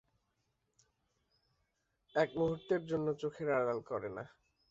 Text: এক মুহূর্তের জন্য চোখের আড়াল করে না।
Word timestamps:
এক 2.15 2.29
মুহূর্তের 2.35 2.81
জন্য 2.85 3.07
চোখের 3.13 3.49
আড়াল 3.51 3.79
করে 3.81 4.09
না। 4.17 4.23